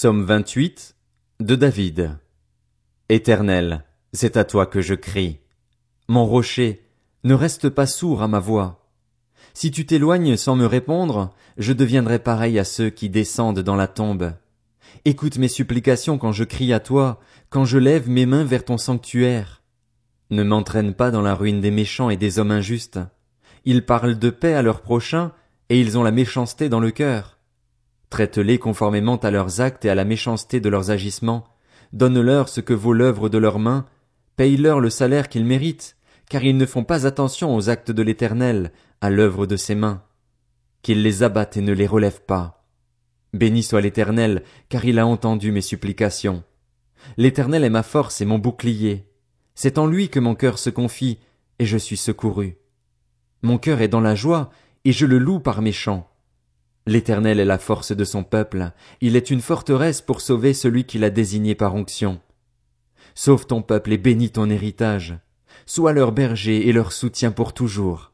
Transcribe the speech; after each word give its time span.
Psaume 0.00 0.24
28 0.24 0.96
de 1.40 1.56
David. 1.56 2.16
Éternel, 3.10 3.84
c'est 4.14 4.38
à 4.38 4.44
toi 4.44 4.64
que 4.64 4.80
je 4.80 4.94
crie. 4.94 5.40
Mon 6.08 6.24
rocher, 6.24 6.86
ne 7.22 7.34
reste 7.34 7.68
pas 7.68 7.84
sourd 7.84 8.22
à 8.22 8.26
ma 8.26 8.38
voix. 8.38 8.88
Si 9.52 9.70
tu 9.70 9.84
t'éloignes 9.84 10.38
sans 10.38 10.56
me 10.56 10.64
répondre, 10.64 11.34
je 11.58 11.74
deviendrai 11.74 12.18
pareil 12.18 12.58
à 12.58 12.64
ceux 12.64 12.88
qui 12.88 13.10
descendent 13.10 13.60
dans 13.60 13.76
la 13.76 13.88
tombe. 13.88 14.32
Écoute 15.04 15.36
mes 15.36 15.48
supplications 15.48 16.16
quand 16.16 16.32
je 16.32 16.44
crie 16.44 16.72
à 16.72 16.80
toi, 16.80 17.20
quand 17.50 17.66
je 17.66 17.76
lève 17.76 18.08
mes 18.08 18.24
mains 18.24 18.44
vers 18.44 18.64
ton 18.64 18.78
sanctuaire. 18.78 19.60
Ne 20.30 20.44
m'entraîne 20.44 20.94
pas 20.94 21.10
dans 21.10 21.20
la 21.20 21.34
ruine 21.34 21.60
des 21.60 21.70
méchants 21.70 22.08
et 22.08 22.16
des 22.16 22.38
hommes 22.38 22.52
injustes. 22.52 23.00
Ils 23.66 23.84
parlent 23.84 24.18
de 24.18 24.30
paix 24.30 24.54
à 24.54 24.62
leurs 24.62 24.80
prochains, 24.80 25.32
et 25.68 25.78
ils 25.78 25.98
ont 25.98 26.02
la 26.02 26.10
méchanceté 26.10 26.70
dans 26.70 26.80
le 26.80 26.90
cœur. 26.90 27.36
Traite-les 28.10 28.58
conformément 28.58 29.16
à 29.16 29.30
leurs 29.30 29.60
actes 29.60 29.84
et 29.84 29.90
à 29.90 29.94
la 29.94 30.04
méchanceté 30.04 30.60
de 30.60 30.68
leurs 30.68 30.90
agissements. 30.90 31.44
Donne-leur 31.92 32.48
ce 32.48 32.60
que 32.60 32.74
vaut 32.74 32.92
l'œuvre 32.92 33.28
de 33.28 33.38
leurs 33.38 33.60
mains. 33.60 33.86
Paye-leur 34.36 34.80
le 34.80 34.90
salaire 34.90 35.28
qu'ils 35.28 35.44
méritent, 35.44 35.96
car 36.28 36.42
ils 36.42 36.56
ne 36.56 36.66
font 36.66 36.84
pas 36.84 37.06
attention 37.06 37.54
aux 37.54 37.68
actes 37.68 37.92
de 37.92 38.02
l'Éternel, 38.02 38.72
à 39.00 39.10
l'œuvre 39.10 39.46
de 39.46 39.56
ses 39.56 39.76
mains. 39.76 40.02
Qu'il 40.82 41.02
les 41.02 41.22
abatte 41.22 41.56
et 41.56 41.60
ne 41.60 41.72
les 41.72 41.86
relève 41.86 42.22
pas. 42.22 42.66
Béni 43.32 43.62
soit 43.62 43.80
l'Éternel, 43.80 44.42
car 44.68 44.84
il 44.84 44.98
a 44.98 45.06
entendu 45.06 45.52
mes 45.52 45.60
supplications. 45.60 46.42
L'Éternel 47.16 47.64
est 47.64 47.70
ma 47.70 47.84
force 47.84 48.20
et 48.20 48.24
mon 48.24 48.38
bouclier. 48.38 49.06
C'est 49.54 49.78
en 49.78 49.86
lui 49.86 50.08
que 50.08 50.20
mon 50.20 50.34
cœur 50.34 50.58
se 50.58 50.70
confie, 50.70 51.18
et 51.60 51.66
je 51.66 51.78
suis 51.78 51.96
secouru. 51.96 52.56
Mon 53.42 53.58
cœur 53.58 53.80
est 53.80 53.88
dans 53.88 54.00
la 54.00 54.14
joie, 54.16 54.50
et 54.84 54.92
je 54.92 55.06
le 55.06 55.18
loue 55.18 55.38
par 55.38 55.62
mes 55.62 55.72
chants. 55.72 56.09
L'Éternel 56.86 57.40
est 57.40 57.44
la 57.44 57.58
force 57.58 57.92
de 57.92 58.04
son 58.04 58.24
peuple, 58.24 58.72
il 59.00 59.16
est 59.16 59.30
une 59.30 59.42
forteresse 59.42 60.00
pour 60.00 60.20
sauver 60.20 60.54
celui 60.54 60.84
qu'il 60.84 61.04
a 61.04 61.10
désigné 61.10 61.54
par 61.54 61.74
onction. 61.74 62.20
Sauve 63.14 63.46
ton 63.46 63.62
peuple 63.62 63.92
et 63.92 63.98
bénis 63.98 64.30
ton 64.30 64.48
héritage. 64.48 65.18
Sois 65.66 65.92
leur 65.92 66.12
berger 66.12 66.68
et 66.68 66.72
leur 66.72 66.92
soutien 66.92 67.32
pour 67.32 67.52
toujours. 67.52 68.12